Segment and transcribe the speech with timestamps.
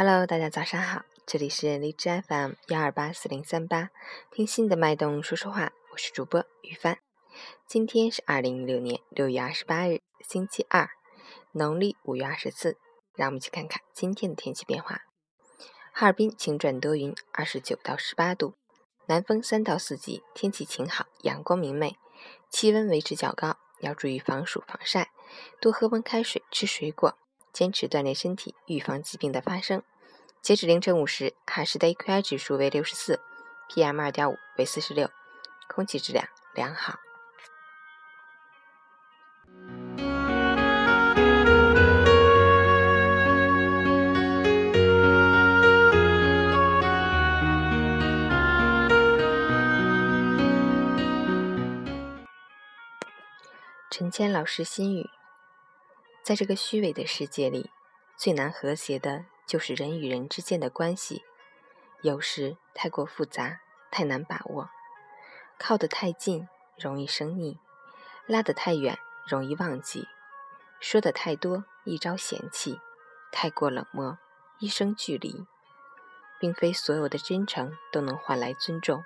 [0.00, 3.90] Hello，大家早上好，这里是荔枝 FM 幺二八四零三八，
[4.30, 6.98] 听心的脉动说说话，我是主播于帆。
[7.66, 10.88] 今天是二零一六年六月二十八日，星期二，
[11.50, 12.76] 农历五月二十四。
[13.16, 15.00] 让我们一起看看今天的天气变化。
[15.92, 18.54] 哈尔滨晴转多云，二十九到十八度，
[19.06, 21.96] 南风三到四级，天气晴好，阳光明媚，
[22.48, 25.10] 气温维持较高，要注意防暑防晒，
[25.60, 27.18] 多喝温开水，吃水果。
[27.52, 29.82] 坚持锻炼身体，预防疾病的发生。
[30.40, 33.20] 截止凌晨五时，哈市的 AQI 指数为六十四
[33.68, 35.10] ，PM 二点五为四十六，
[35.68, 36.98] 空气质量良好。
[53.90, 55.10] 陈谦老师心语。
[56.28, 57.70] 在这个虚伪的世界里，
[58.14, 61.24] 最难和谐的就是人与人之间的关系。
[62.02, 64.68] 有时太过复杂，太难把握。
[65.58, 67.58] 靠得太近，容易生腻；
[68.26, 70.06] 拉得太远，容易忘记。
[70.80, 72.78] 说的太多，一招嫌弃；
[73.32, 74.18] 太过冷漠，
[74.58, 75.46] 一生距离。
[76.38, 79.02] 并非所有的真诚都能换来尊重，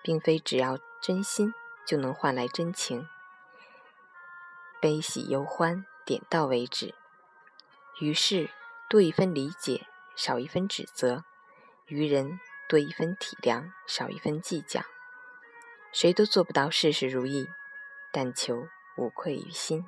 [0.00, 1.52] 并非只要真心
[1.84, 3.08] 就能换来真情。
[4.80, 5.84] 悲喜忧欢。
[6.06, 6.94] 点到为止，
[8.00, 8.48] 于是
[8.88, 11.24] 多一分理解，少一分指责；
[11.86, 14.82] 于人多一分体谅，少一分计较。
[15.92, 17.48] 谁都做不到事事如意，
[18.12, 19.84] 但求无愧于心。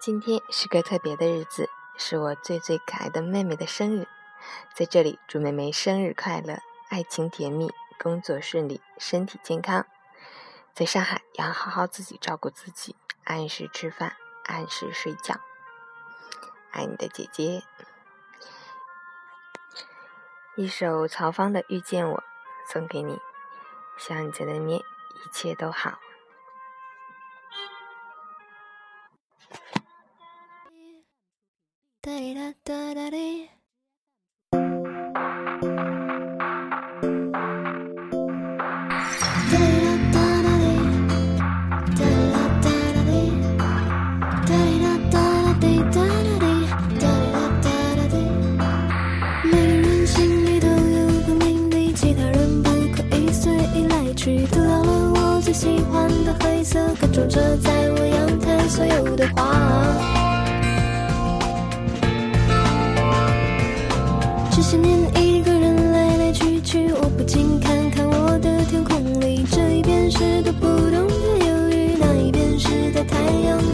[0.00, 4.08] 今天是个特别的日子，是我最最可爱的妹妹的生日，
[4.74, 9.84] 在这里祝妹妹生日快乐，爱情甜蜜，工作顺利，身体健康。
[10.72, 14.16] 在上海要好好自己照顾自己，按时吃饭，
[14.46, 15.38] 按时睡觉。
[16.70, 17.62] 爱你的姐姐。
[20.56, 22.16] 一首曹芳的《遇见我》
[22.72, 23.20] 送给你，
[23.98, 24.82] 希望你在那边一
[25.30, 25.98] 切都好。
[55.52, 59.79] 喜欢的灰色，各种着在我阳台所有的花，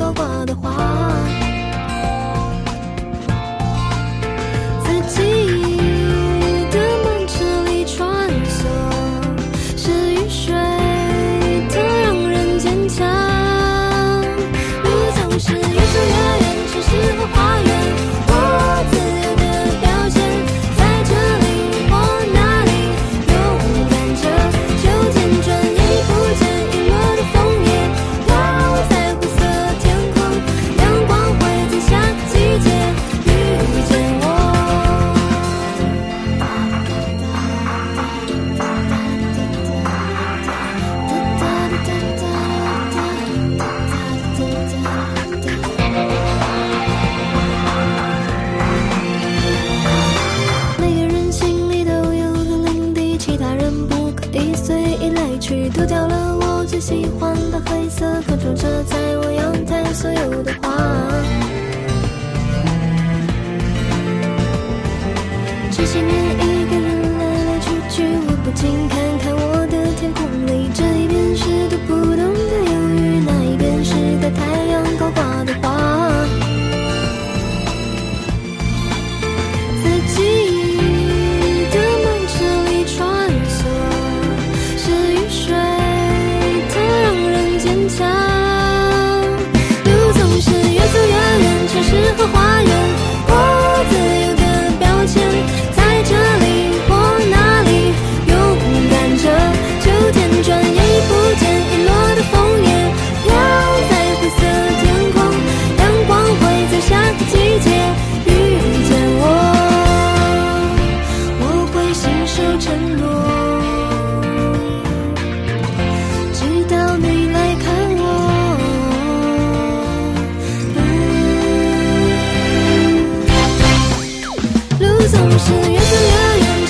[0.07, 0.96] 说过的话。
[55.47, 56.81] 去丢掉了我最。
[56.81, 60.77] 喜欢的黑色，可种着在我阳台所有的花。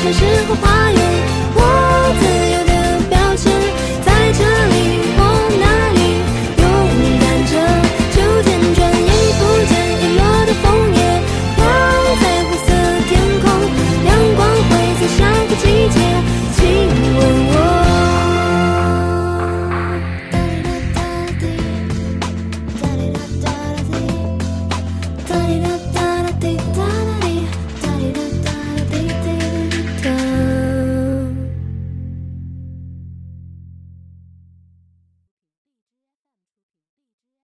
[0.06, 0.75] 有时候。